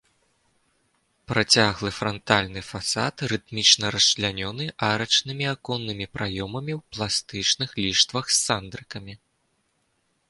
[1.31, 9.13] Працяглы франтальны фасад рытмічна расчлянёны арачнымі аконнымі праёмамі ў пластычных ліштвах з сандрыкамі.